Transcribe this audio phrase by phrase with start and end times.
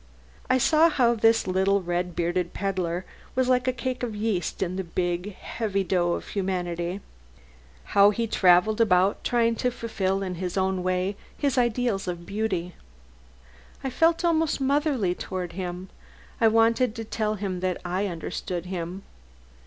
[0.49, 3.05] I saw how this little, red bearded pedlar
[3.35, 7.01] was like a cake of yeast in the big, heavy dough of humanity:
[7.83, 12.73] how he travelled about trying to fulfil in his own way his ideals of beauty.
[13.83, 15.89] I felt almost motherly toward him:
[16.41, 19.03] I wanted to tell him that I understood him.